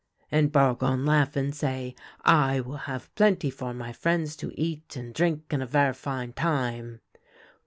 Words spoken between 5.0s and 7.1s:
drink and a ver' fine time.'